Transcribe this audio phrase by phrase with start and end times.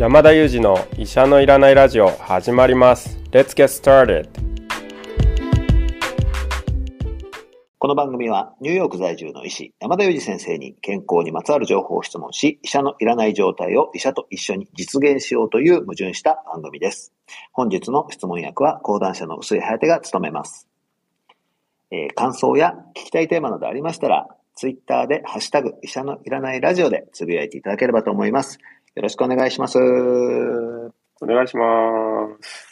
[0.00, 3.18] 山田裕二の医者のいらないラジオ始まります。
[3.32, 4.30] Let's get started.
[7.78, 17.12] この番組はニューヨーク在住の医師山田裕二先生に健康にまつわる情報を質問し医者のいらない状態を医者と一緒に実現しようという矛盾した番組です。
[17.52, 20.66] 本日の質問役は講談社の薄井颯が務めます
[21.90, 28.58] えー、感想や聞きたいテーマなどありましたら、ツイッターでハッシュタグ医者のいらないラジオでつぶやいていただければと思います。
[28.96, 29.78] よろしくお願いします。
[29.78, 32.66] お願いします。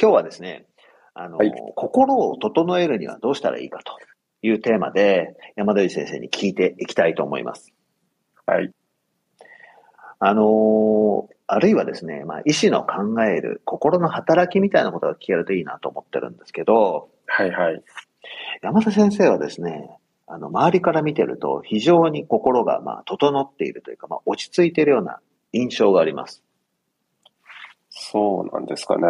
[0.00, 0.66] 今日はですね、
[1.14, 3.98] あの、はい、心を整えるにはどうしたらいいかと
[4.42, 7.72] いうテーマで、山田井先生に聞いていきたいと思います。
[8.46, 8.70] はい。
[10.20, 17.82] あのあるいはですね、まあ、医師の考える心の働きみたいなことが聞けるといいなと思ってるんですけど、はいはい。
[18.62, 19.90] 山田先生はですね、
[20.26, 25.20] あの、周りから見てると非常に心が、まあ、整っているというか、まあ、落ち着いているような
[25.52, 26.42] 印象があります。
[27.90, 29.06] そうなんですかね。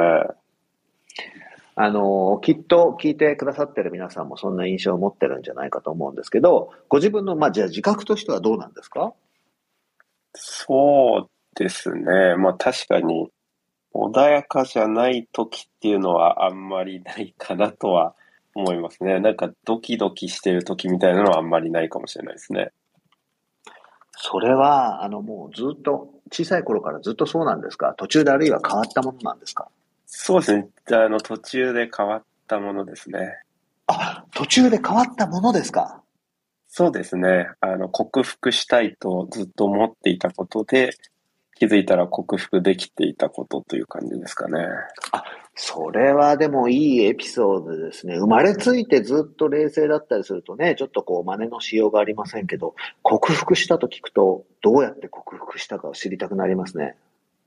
[1.77, 9.13] あの、きっと聞いてくださってる皆さんもそんな印象を持ってるんじゃないかと思うんですけど、ご自分の、まあ、じゃあ自覚としてはどうなんですか？
[10.35, 12.37] そうですね。
[12.37, 13.31] まあ確かに、
[13.95, 18.15] 穏やかじゃない時っていうのはあんまりないかなとは
[18.55, 19.21] 思いますね。
[19.21, 22.71] なんかドキドキしてる時みたいなのはあんまりないかもしれないですね。
[24.17, 27.95] それは、あのもうずっと、小さい頃からずっとそうなんですか？
[27.99, 29.69] 途中であるいは変わったものなんですか？
[30.07, 30.69] そうですね。
[30.93, 33.39] あの途中で変わったものですね。
[33.87, 36.01] あ、途中で変わったものですか？
[36.69, 37.49] そうですね。
[37.61, 40.91] あの、克服したいとずっと思っていたことで、
[41.57, 44.67] 気づいたら克服できていたことという感じですかね。
[45.13, 45.23] あ、
[45.57, 48.17] それはでもいいエピソードですね。
[48.17, 56.97] 生まれついてずっと冷静だったりするとね、ちょっとこう真似のしようがありませんけど、克服したと聞くと、どうやって克服したかを知りたくなりますね。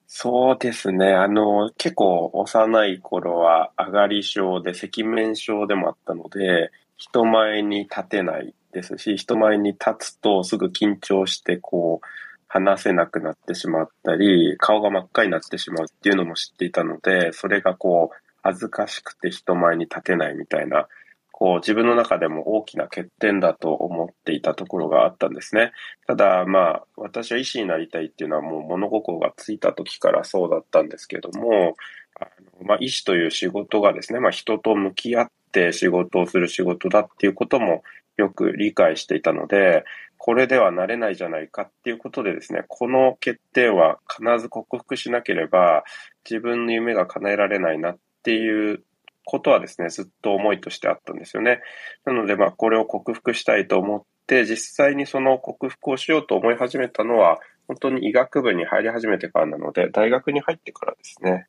[0.07, 1.13] そうですね。
[1.13, 12.07] あの、結構幼い頃は上がり症で赤面症でもあったので、人前に立てないですし、人前に立つとすぐ緊張して、こう、
[12.47, 20.87] 話せなくなってしまったり、顔が真っ赤になってしまうっていうのも知っていたので、それがこう、恥ずかしくて人前に立てないみたいな、
[21.31, 25.71] こう、自分の中でも大きな欠点だと思っていたところがあったんですね。
[26.07, 31.75] ただ、まあ、私は医師になりたいっていうのはもう物心がついた時からそうだったんですけども、
[32.19, 32.25] あ
[32.59, 37.83] のまあ、医師という仕事がですね、まあ、人と向き合って仕事をする仕事だっていうことも
[38.17, 39.83] よく理解していたので、
[40.27, 45.85] これではなれないじゃないかっていうことでですね、この欠点は必ず克服しなければ
[46.29, 48.83] 自分の夢が叶えられないなっていう
[49.23, 51.61] ことはですね、ずっと思いとしてあったんですよね。
[52.03, 57.39] なので、まあ、これを克服したいと思って、実際にその克服をしようと思い始めたのは、
[57.69, 61.47] 本当に医学部に入り始めてからなので、大学に入ってからですね。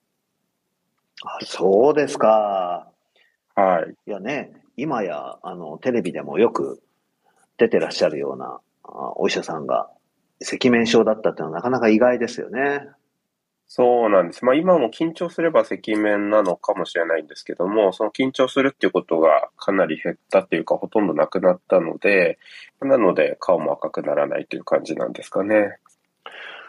[1.24, 2.92] あそうですか。
[3.56, 3.96] はい。
[4.06, 6.80] いやね、今や、あの、テレビでもよく
[7.56, 8.60] 出てらっしゃるような
[9.16, 9.88] お医者さんが
[10.40, 12.88] 赤面症だったっていうのはなかなか意外ですよね。
[13.70, 14.46] そうなんです。
[14.46, 22.38] まあ今も緊張すれば赤面なのかもしれないんですけども、その緊張するっていうことがかなり減ったっていうかほとんどなくなったので、
[22.80, 25.76] なので顔も赤くならないという感じなんですかね。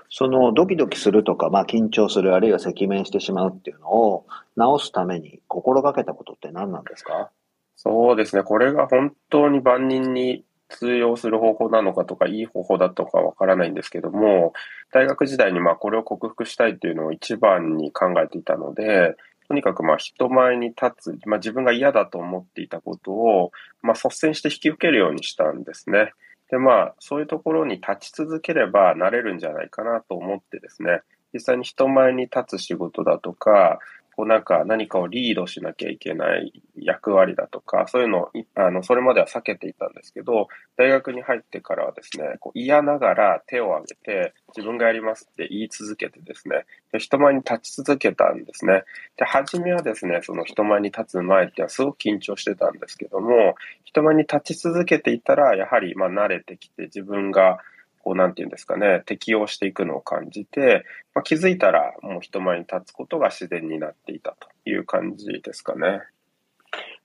[0.09, 4.25] そのドキドキするとか、まあ緊張する、あるいは赤面してしまうっていうのを
[4.57, 7.30] 治すために心がけたことって何なんですか？
[7.78, 8.44] そうですね。
[8.44, 14.53] これが本当に万人に通用する方法なのかとか、いい方法だとかわからないんですけども、
[14.91, 19.16] 大学時代にまあこれを克服したいというのを一番に考えていたので、
[19.47, 26.13] とにかくまあ人前に立つ、まあ、自分が嫌だと思っていたことを、まあ、率先して引き受けるようにしたんですね。
[26.52, 31.01] で、まあ、そういうところに立ち続ければなれるんじゃないかなと思ってですね、
[31.34, 33.80] 実際に人前に立つ仕事だとか、
[34.19, 48.83] こうなんか何かをリードしなきゃいけない役割だとか、そういうのを、あの、それまでは避けていたんですけど、大学に入ってからはですね、こう嫌ながら手を挙げて、自分がやりますって言い続けてですね、で人前に立ち続けたんですね。
[49.16, 53.56] で、初めはですね、その人前に立つ前ってはすごく緊張してたんですけども、
[53.86, 57.60] 人前に立ち続けていたら、やはりまあ慣れてきて自分が
[58.09, 60.83] こう、なんていうんですかね、適応していくのを感じて、
[61.13, 66.01] まあ、気づいたらもう人前に立つことが自然になっていたという感じですかね。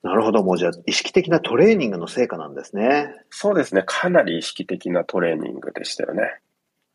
[0.02, 0.42] なるほど。
[0.42, 3.14] もうじゃあ、意識的なトレーニングの成果なんですね。
[3.28, 3.82] そうですね。
[3.84, 6.22] かなり意識的なトレーニングでしたよね。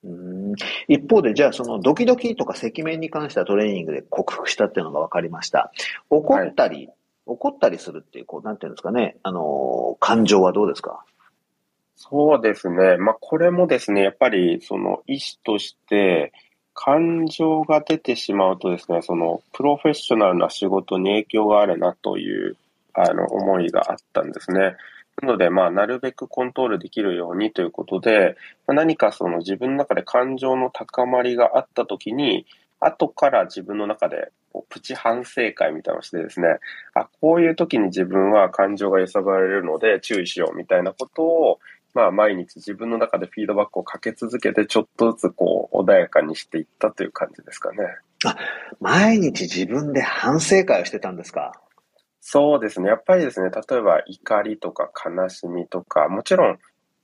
[0.04, 0.54] うん
[0.88, 5.72] 一方で、じゃあ、そのドキドキとか赤面に関してはトレーニングで克服したっていうのが分かりました。
[6.10, 6.96] 怒ったり、はい、
[7.28, 11.06] 怒ったりするっていう、こう、なんていうんですかね、あの、感情はどうですか？
[12.02, 12.96] そうですね。
[12.98, 16.32] まあ、これもですね、やっぱり、その、医師として
[16.74, 22.56] 感情が出てしまうとですね、そのプロフェッショナルな仕事に影響があるなという
[22.94, 24.78] あの思いがあったんですね。
[25.22, 32.46] なので、まあ、なるべくコントロールできるようにということで、まあ、何かその自分の中で感情の高まりがあったときに、
[32.80, 34.32] 後から自分の中で
[34.70, 36.60] プチ反省会みたいなのをしてですね、
[36.94, 41.60] あ、こういう時に自分は感情が揺さぶられるので注意しようみたいなことを、
[41.94, 47.78] まあ毎日自分の中でフィードバックをかけ続けてちょっとずつこう穏やかにしていったという感じですかね。
[48.26, 48.38] あ、
[48.80, 51.54] 毎日自分で反省会をしてたんですか？
[52.22, 52.90] そうですね。
[52.90, 56.60] やっぱりですね、例えば怒りとか悲しみとか、もちろん、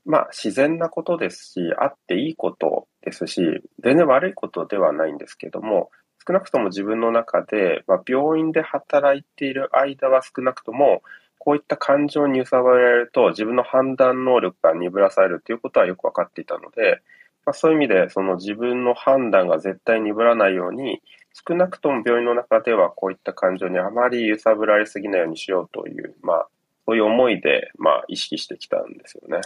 [0.06, 3.42] まあ自然なことですし、あっていいことですし、
[3.82, 5.90] 全然悪いことではないんですけども、
[6.28, 11.04] 少なくとも自分の中で、まあ、病院で働いている間は少なくとも、
[11.38, 17.02] こういった感情に揺さぶられると自分の判断能力が鈍らされるということはよく分かっていたので、
[17.46, 21.04] まあ、そういう意味でその自分の判断が絶対鈍らないように
[21.48, 26.48] 少なくとも病院の中ではこういった感情にあまり揺さぶられすぎないようにしようという、まあ、
[26.88, 29.42] そういう思いで、まあ、意識してきたんですよね。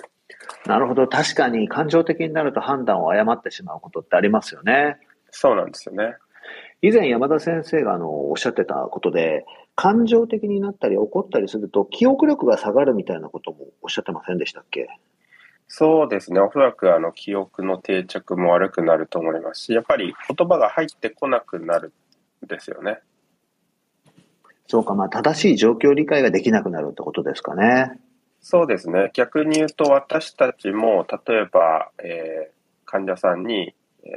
[0.65, 1.07] なるほど。
[1.07, 4.97] 確かに感情的になると判断を誤ってしまうことってありますよね。
[5.31, 6.15] そうなんですよね。
[6.81, 9.45] 以前山田先生があのおっしゃってたことで、
[9.75, 14.87] 感情的になったり怒ったりすると記憶力が下がるみたいなこともおっしゃってませんでしたっけ？
[15.67, 16.39] そうですね。
[16.39, 21.93] おそらくあの記憶の定着も悪くなると思いますし、やっぱり言葉が入ってこなくなる
[22.45, 22.99] んですよね。
[24.67, 27.99] そうか、まあ正しい状況理解ができなくなるってことですかね。
[28.41, 29.11] そうですね。
[29.13, 32.53] 逆に言うと私たちも、例えば、えー、
[32.85, 33.75] 患者さんに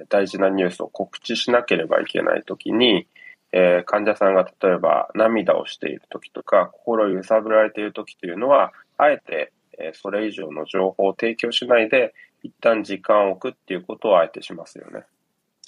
[0.08, 3.06] 大事なニュースを告知しなければいけないときに、
[3.52, 15.04] えー、患者さんが例えば涙をしているときとか、心を揺さぶられているときというのは、あえてえそれ以上の情報を提供しないで、一旦時間を置くっていうことをあえてしますよね。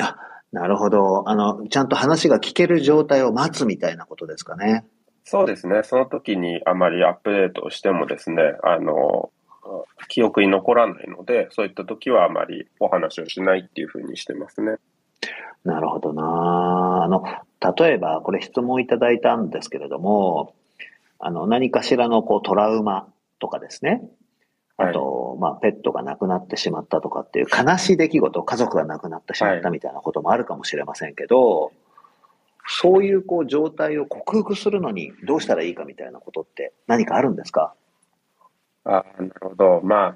[0.01, 0.17] あ、
[0.53, 1.29] なるほど。
[1.29, 4.85] あの、ちゃんと話が聞ける状態を待つみたいなことですかね。
[5.25, 5.83] そうですね。
[5.85, 9.31] その時にあまりアップデートをしてもですね、あの、
[10.09, 14.77] 記憶に残らないので、そういった時はあまりお話をしないっていうふうにしてますね。
[15.65, 17.25] なるほどなあの、
[17.79, 20.55] 例えば、これ質問いただいたんですけれども、
[21.19, 23.09] あの、何かしらのこうトラウマ
[23.39, 24.03] とかですね。
[24.77, 31.73] あと、はい、まあ、ペットが亡くなってしまったとかっていう悲しい出来事、家族が亡くなってしまったみたいなこともあるかもしれませんけど、はい、
[32.67, 37.75] そういうこう状態を克服するのにどうしたらいいかみたいなことって何かあるんですか？
[38.85, 39.81] あなるほど。
[39.83, 40.15] まあ、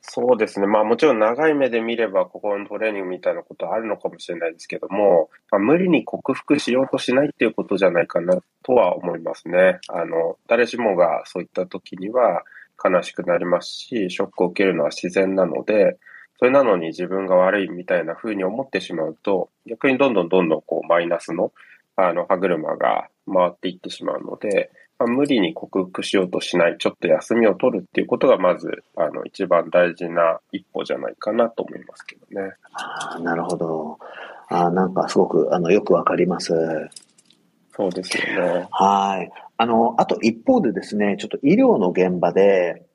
[0.00, 0.66] そうですね。
[0.66, 9.78] まあもちろん長い目で見れば心のトレーニングみたいなことあるのかもしれないですけども、まあ、無理に克服しようとしないっていうことじゃないかなとは思いますね。
[9.88, 12.42] あの、誰しもがそういった時には、
[12.82, 15.98] 悲しくなりますし、ショックを受けるのは自然なので、
[16.38, 21.52] それなのに自分が悪いみたいな風に思ってしまうと、逆にどんどんどんどんこうマイナスの
[21.96, 32.52] あの歯車が回っていってしまうので、まあ、無理に克服しようとしない、ちょっと休みを取るっていうことがまずあの一番大事な一歩じゃないかなと思いますけどね。
[32.72, 33.98] あなるほど。
[34.48, 36.52] あなんかすごくあのよくわかります。
[37.72, 38.24] そうですよ
[38.60, 38.68] ね。
[38.70, 39.32] はい。
[39.56, 42.86] あの、あと一方でですね、ちょっと医療の現場で、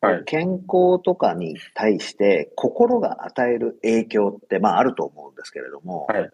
[0.00, 6.30] はい、健康とかに対して心が与える影響って、まああると思うんですけれども、はい、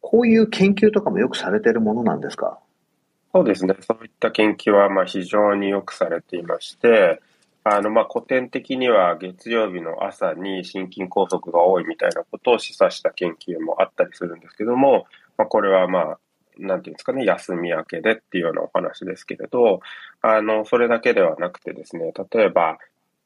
[0.00, 2.60] こういう研究とかもよくされているものなんですか？
[3.32, 3.76] そうですね。
[3.80, 7.20] そういった研究はまあ非常によくされていまして、
[7.62, 15.06] あのまあ古典的には月曜日の朝に心筋梗塞が多いみたいなことを示唆した研究もあったりするんですけども、
[15.36, 16.18] まあ、これはまあ
[16.58, 19.80] なんていうんですかね、休み明けでっていうようなお話ですけれど、
[20.20, 22.78] あの、それだけではなくてですね、例えば、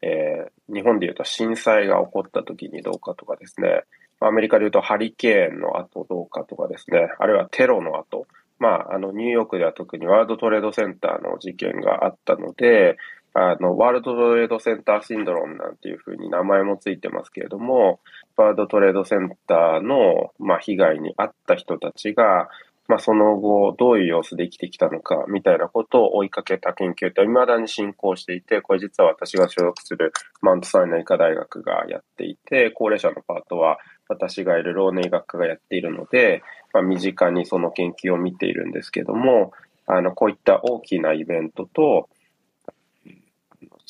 [0.02, 3.82] えー、日本でいうと震災が起こった時にどうかとかですね、
[4.20, 8.26] アメリカでいうとハリケーンの後どうかとかですね、あるいはテロの後、
[8.58, 12.96] まあ、あの、ニューヨークでは特にワールドトレードセンターの事件があったので、
[13.34, 17.98] あの、ワールドトレードセンターシンドロームなんていうふうに名前もついてますけれども、
[18.36, 22.48] ワールドトレードセンターの、まあ、被害に遭った人たちが、
[22.86, 36.42] まあ、その後、どういう様子で生きてきたのか、みたいなことを追いかけた研究と未だに進行していて、これ実は私が所属するマウントサイナ医科大学がやっていて、高齢者のパートは私がいる老年医学科がやっているので、
[36.74, 39.52] まあ、身近にその研究を見ているんですけども、
[39.86, 42.10] あの、こういった大きなイベントと、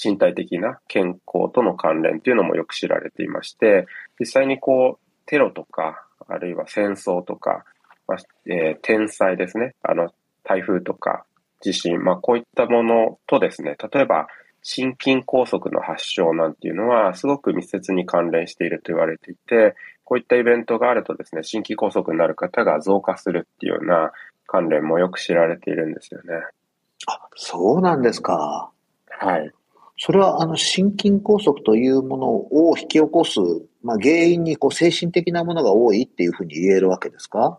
[0.02, 3.86] 身体的な健康との関連というのもよく知られていまして、
[4.20, 7.64] 実際にこう、テロとか、あるいは戦争とか、
[8.06, 9.74] まあえー、天災ですね。
[9.82, 10.12] あの、
[10.42, 11.24] 台風とか
[11.64, 14.28] 地震、まあ、こういったものとですね、例えば、
[14.62, 19.74] 心筋梗塞の発症なんていうのは、すごく密接に関連していると言われていて、
[20.04, 24.12] こういったイベントがあるとですね、新規拘束になる方が増加するっていうような
[24.46, 26.34] 関連もよく知られているんですよね。
[27.06, 28.70] あ、そうなんですか。
[29.08, 29.50] はい。
[29.96, 33.38] それは、あの、心筋梗塞というものを引き起こす、
[33.82, 37.58] まあ、原因に、こう、精神的なものが多いっていうふうに言えるわけですか？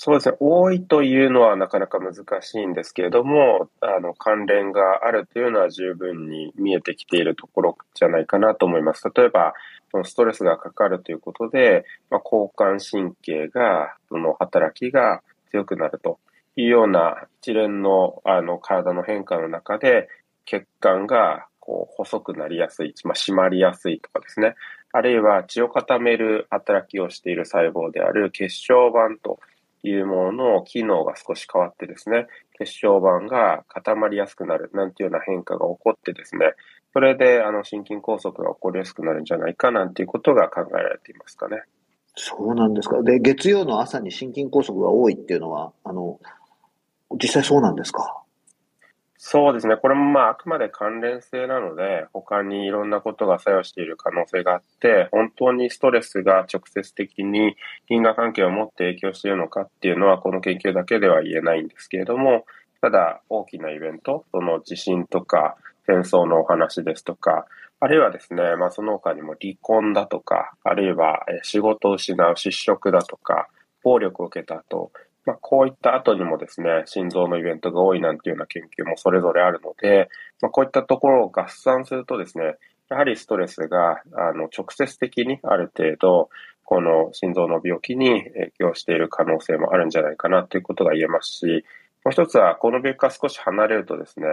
[0.00, 0.36] そうですね。
[0.38, 9.02] 多いというのはなかなか難しいんですけれども、あの、関連があるというのは十分に見えてきているところじゃないかなと思います。
[9.12, 9.54] 例えば、
[9.90, 16.20] そのストレスがかかるということで、まあ、交感神経が、その働きが強くなると
[16.54, 20.08] いうような一連の、あの、体の変化の中で、
[20.44, 24.54] 血管がこう細くなりやすい、まあ、締まりやすいとかですね。
[24.92, 29.40] あるいは血を固める働きをしている細胞である血小板と
[29.82, 32.26] いうものの機能が少し変わってですね、
[32.58, 36.52] 血小板が固まりやすくなるなんていうような変化が起こってですね、
[36.92, 41.62] それであの心筋梗塞が起こりやすくなるんじゃないかなんていうことが考えられていますかね。
[42.16, 43.00] そうなんですか。
[43.02, 46.18] で、月曜の朝に心筋梗塞が多いっていうのは、あの、
[47.22, 48.22] 実際そうなんですか？
[49.20, 49.76] そうですね。
[49.76, 57.56] これもまああくまで関連性なので、他にいろんなことが作用している可能性があって、本当にストレスが直接的に
[57.88, 62.46] 因果関係を持って影響しているのかっていうのは、この研究だけでは言えないんですけれども、
[62.80, 67.46] ただ大きなイベント、その地震とか戦争のお話ですとか、
[67.80, 73.48] あるいはですね、まあその他にも離婚だとか、あるいは仕事を失う失職だとか、
[73.82, 74.92] 暴力を受けた後、
[75.28, 80.08] まあ、こういった後にもですね、心臓のイベントが多いなんていうような研究もそれぞれあるので、
[80.40, 82.56] まあ、こういったところを合算するとですね、
[82.88, 86.30] やはりストレスがあの直接的にある程度、
[86.64, 91.62] この心臓の病気に影響している可能性もあるんじゃないかなということが言えますし、
[92.06, 94.26] もう一つは、この病気から少し離れるとですね、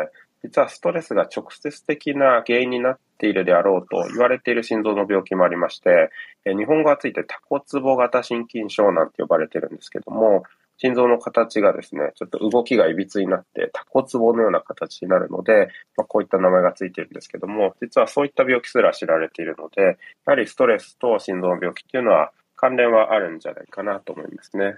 [0.44, 6.10] 実はストレスが直接的な原因になっているであろうと言われている心臓の病気もありまして、
[6.46, 10.44] 日本語がついてタコツボ型心筋症なんて呼ばれてるんですけども、
[10.78, 24.78] 心臓の形がですね、ちょっと動きがいびつになって、タコツボのような形になるので、まあ、こういった名前がついてるんですけども、実はそういった病気すら知られているので、やはりストレスと心臓の病気っていうのは関連はあるんじゃないかなと思いますね。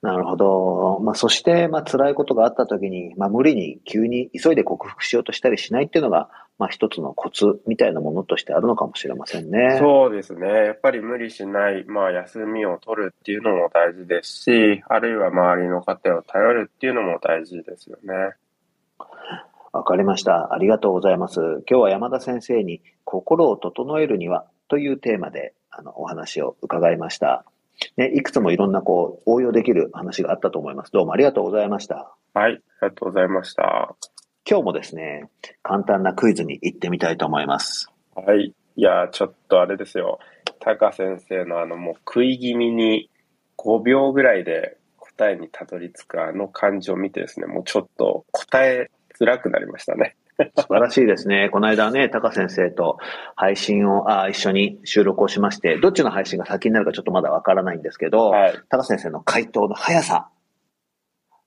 [0.00, 1.00] なるほど。
[1.00, 6.28] まあ、そして、まあ、辛いことがあったときに、まあ、無理に急に急いで克服しようとしたりしないっていうのが、
[6.58, 9.76] まあ、一つのコツみたいなものとしてあるのかもしれませんね。
[9.78, 10.48] そうですね。
[10.48, 18.34] やっぱり無理しない、まあ、休みを取るっていうのも大事ですし、あるいは周りの方を頼るっていうのも大事ですよね。
[19.72, 20.52] わかりました。
[20.52, 21.40] ありがとうございます。
[21.40, 27.44] 今日は山田先生に心を整えるにはというテーマであのお話を伺いました。
[27.96, 30.92] ね、いくつもいろんなこう応用できる話があったと思います。
[30.92, 32.12] どうもありがとうございました。
[32.34, 33.94] はい、ありがとうございました。
[34.50, 35.28] 今日もですね、
[35.62, 37.90] 簡単なクイズに行ってみたいと思います。
[38.14, 38.54] はい。
[38.76, 40.20] いや、ちょっとあれですよ。
[40.58, 43.10] タカ先生のあのもう食い気味に
[43.58, 48.90] 5秒ぐらいで答えにたどり着くあの感じを見てですね、もうちょっと答え
[49.20, 50.16] づらくなりましたね。
[50.56, 51.50] 素晴らしいですね。
[51.52, 52.96] この間ね、タカ先生と
[53.36, 60.30] 配信を、あ一緒に収録をしまして、どっちの配信が先になるかちょっとまだわからないんですけど、はい、タカ先生の回答の速さ。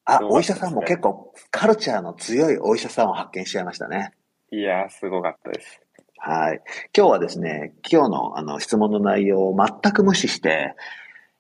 [0.05, 4.13] あ、お医者さんも結構カルチャーの強いお医者さんを発見しちゃいましたね。
[4.51, 5.81] いやすごかったです。
[6.17, 6.62] はい。
[6.96, 10.75] 今日はですね、今日のあの質問の内容を全く無視して、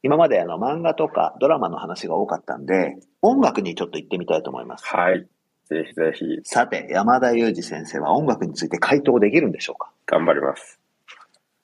[0.03, 4.85] 今まであの漫画とかドラマの話が多かったんで、音楽にちょっと行ってみたいと思います。
[4.85, 5.27] はい。
[5.69, 6.25] ぜひぜひ。
[6.43, 9.91] さて、山田裕二先生は音楽について回答できるんでしょうか？
[10.05, 10.79] 頑張ります。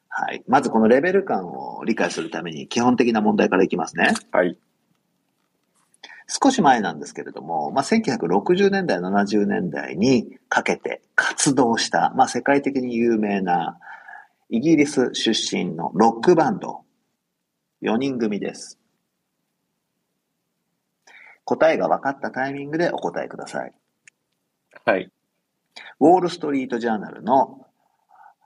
[0.10, 0.44] はい。
[0.48, 4.14] まずこのレベル感を理解するために基本的な問題からいきますね。
[4.32, 4.58] はい。
[6.28, 13.80] 少し前なんですけれども、まあ、1960年代、70年代にかけて活動した、まあ、世界的に有名な
[14.50, 16.84] イギリス出身のロックバンド、
[17.82, 18.78] 4人組です。
[21.46, 23.74] 答えが分かったタイミングでお答えください。
[24.84, 25.10] はい。
[26.00, 27.66] ウォールストリートジャーナルの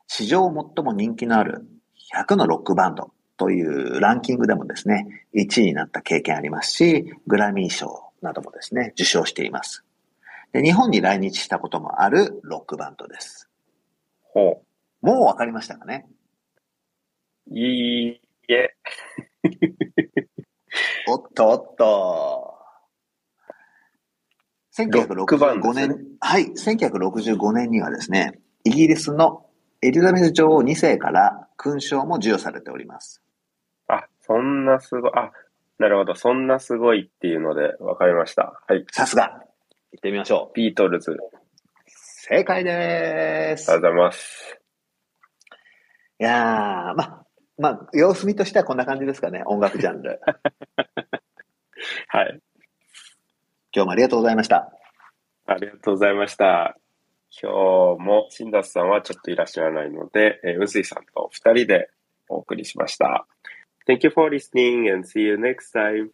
[0.07, 0.45] 史上
[0.75, 1.65] 最も人気のある
[2.13, 3.11] 100のロックバンド
[3.41, 9.83] というランキングでもですね、1位になった経験ありますし、グラミー賞などもですね、受賞しています。
[10.53, 13.50] で日本に来日したこともあるロックバンドです。
[14.21, 14.62] ほ
[15.01, 15.05] う。
[15.07, 16.05] もうわかりましたかね？
[17.50, 18.75] いいえ。
[21.10, 22.60] おっとおっと。
[24.77, 29.48] 1965年、ね、はい、1965年にはですね、イギリスの
[29.81, 33.24] エリザベス女王2世から勲章も授与されております。
[34.31, 35.31] あ、そんなすごい、あ、
[35.79, 38.61] なるほど、そんなすごいっていうので分かりました。
[38.67, 38.85] はい。
[38.91, 39.43] さすが。
[39.91, 40.55] 行ってみましょう。
[40.55, 41.17] ビートルズ。
[41.88, 43.69] 正解です。
[43.69, 44.59] ありがとうございます。
[46.19, 47.25] いやー、ま
[47.57, 50.19] まあ、様子見としてはこんな感じですかね、音楽ジャンル。
[52.07, 52.41] はい。
[53.73, 54.71] 今日もありがとうございました。
[55.45, 56.77] ありがとうございました。
[57.41, 61.89] 今日も、新田さんはちょっといらっしゃらないので、えー、いさんと二人で
[62.29, 63.27] お送りしました。
[63.85, 66.11] Thank you for listening and see you next time.